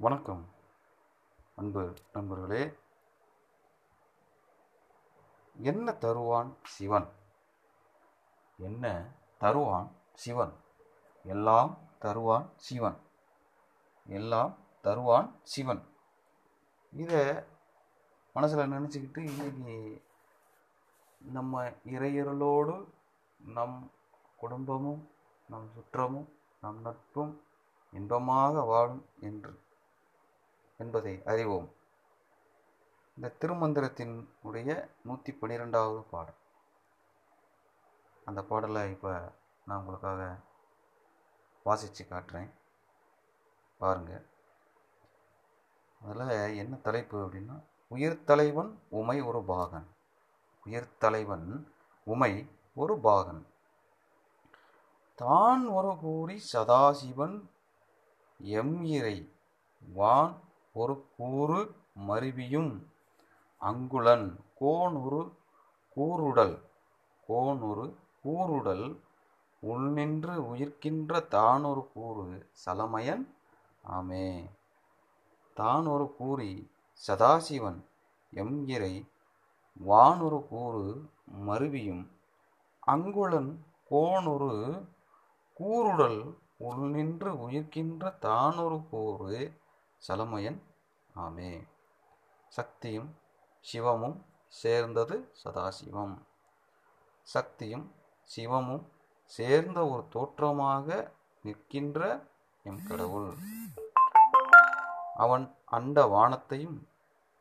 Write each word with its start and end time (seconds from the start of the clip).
வணக்கம் 0.00 0.48
அன்பு 1.56 1.94
நண்பர்களே. 2.12 2.72
என்ன 5.56 5.92
தருவான் 5.92 6.56
சிவன்? 6.64 7.08
என்ன 8.58 9.10
தருவான் 9.38 9.92
சிவன்? 10.14 10.52
எல்லாம் 11.24 11.78
தருவான் 11.98 12.52
சிவன். 12.56 12.96
எல்லாம் 14.06 14.56
தருவான் 14.82 15.34
சிவன். 15.42 15.82
இதை 16.92 17.34
மனசில் 18.34 18.72
நினச்சிக்கிட்டு 18.72 19.18
இன்னைக்கு 19.18 20.02
நம்ம 21.18 21.68
இறையர்களோடு 21.68 22.88
நம் 23.38 23.90
குடும்பமும் 24.36 25.10
நம் 25.48 25.70
சுற்றமும் 25.74 26.28
நம் 26.60 26.80
நட்பும் 26.80 27.40
இன்பமாக 27.90 28.60
வாழும் 28.60 29.06
என்று 29.20 29.68
என்பதை 30.80 31.14
அறிவோம். 31.24 31.68
இந்த 33.16 33.34
திருமந்திரத்தினுடைய 33.40 34.70
நூற்றி 35.02 35.32
பன்னிரெண்டாவது 35.32 36.02
பாடல். 36.02 36.38
அந்த 38.24 38.40
பாடலை 38.42 38.90
இப்போ 38.90 39.12
நான் 39.66 39.78
உங்களுக்காக 39.78 40.36
வாசித்து 41.62 42.04
காட்டுறேன். 42.04 42.50
பாருங்க. 43.78 44.12
அதில் 46.04 46.56
என்ன 46.56 46.76
தலைப்பு 46.76 47.16
அப்படின்னா 47.26 47.56
உயிர்த்தலைவன் 47.90 48.70
உமை 48.88 49.20
ஒரு 49.20 49.40
பாகன். 49.42 49.88
உயிர்த்தலைவன் 50.66 51.48
உமை 52.04 52.32
ஒரு 52.74 52.94
பாகன். 52.98 53.42
தான் 55.14 55.66
ஒரு 55.78 55.92
கூறி 56.00 56.36
சதாசிவன் 56.52 57.36
எம் 58.38 58.76
இறை 58.96 59.16
வான் 59.94 60.34
ஒரு 60.72 61.06
கூறு 61.16 61.74
மருவியும் 62.08 62.86
அங்குளன். 63.60 64.36
கோனொரு 64.60 65.32
கூருடல் 65.96 66.62
கோனொரு 67.28 67.94
கூருடல் 68.24 69.00
உள்நின்று 69.62 70.54
உயிர்க்கின்ற 70.54 71.28
தானொரு 71.28 71.92
கூறு 71.92 72.48
சலமயன். 72.52 73.34
ஆமே. 73.90 74.50
தான் 75.54 75.86
ஒரு 75.86 76.14
கூறி 76.16 76.70
சதாசிவன். 77.08 77.84
எம் 78.30 78.66
வானொரு 79.78 80.46
கூறு 80.48 81.08
மருவியும் 81.46 82.06
அங்குளன். 82.86 83.56
கோனொரு 83.90 84.84
கூருடல் 85.58 86.34
உள்நின்று 86.58 87.50
உயிர்க்கின்ற 87.50 88.18
தானொரு 88.18 88.88
கூறு 88.90 89.52
சலமயன். 90.00 90.62
ஆமே. 91.16 91.68
சக்தியும் 92.48 93.10
சிவமும் 93.72 94.18
சேர்ந்தது 94.48 95.32
சதாசிவம். 95.44 96.14
சக்தியும் 97.22 97.94
சிவமும் 98.36 98.84
சேர்ந்த 99.24 99.86
ஒரு 99.86 100.04
தோற்றமாக 100.08 101.12
நிற்கின்ற 101.42 102.26
எம் 102.64 102.86
கடவுள். 102.88 103.34
அவன் 105.14 105.56
அண்ட 105.64 106.06
வானத்தையும் 106.06 106.88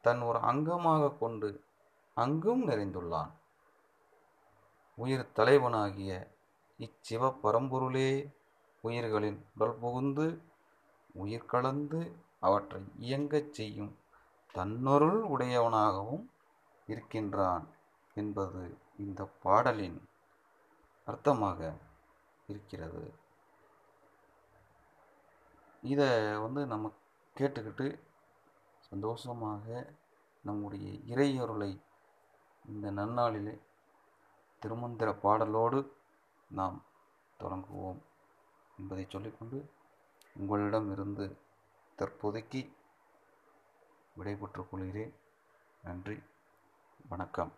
தன் 0.00 0.20
ஒரு 0.20 0.38
அங்கமாக 0.38 1.18
கொண்டு 1.18 1.64
அங்கும் 2.14 2.68
நிறைந்துள்ளான். 2.68 3.30
உயிர் 4.94 5.32
தலைவனாகிய 5.32 6.30
இச்சிவ 6.78 7.34
பரம்பொருளே 7.42 8.10
உயிர்களின் 8.80 9.46
உடல் 9.56 9.78
புகுந்து 9.78 10.42
உயிர் 11.12 11.46
கலந்து 11.46 12.30
அவற்றை 12.42 12.80
இயங்கச் 12.98 13.52
செய்யும் 13.52 13.92
தன்னொருள் 14.54 15.20
உடையவனாகவும் 15.34 16.24
இருக்கின்றான் 16.88 17.66
என்பது 18.16 18.62
இந்த 18.96 19.20
பாடலின் 19.42 19.98
அர்த்தமாக 21.08 21.60
இருக்கிறது. 22.48 23.04
இதை 25.82 26.08
வந்து 26.36 26.60
நம்ம 26.66 26.90
கேட்டுக்கிட்டு 27.36 27.86
சந்தோஷமாக 28.92 29.66
நம்முடைய 30.44 30.86
இறையொருளை 31.12 31.70
இந்த 32.64 32.86
நன்னாளிலே 32.92 33.54
திருமந்திர 34.62 35.10
பாடலோடு 35.22 35.78
நாம் 36.50 36.78
தொடங்குவோம் 37.40 38.00
என்பதை 38.78 39.04
சொல்லிக்கொண்டு 39.08 39.58
உங்களிடம் 40.36 40.88
இருந்து 40.92 41.26
தற்போதைக்கு 42.02 42.72
விடைபெற்றுக் 44.14 44.70
கொள்கிறேன். 44.70 45.14
நன்றி. 45.82 46.22
வணக்கம். 47.08 47.52